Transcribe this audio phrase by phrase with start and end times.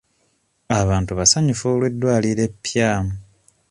[0.81, 2.89] Abantu basanyufu olw'eddwaliro eppya.